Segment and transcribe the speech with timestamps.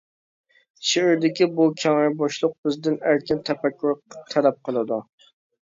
[0.91, 3.95] شېئىردىكى بۇ كەڭرى بوشلۇق بىزدىن ئەركىن تەپەككۇر
[4.37, 5.03] تەلەپ قىلىدۇ.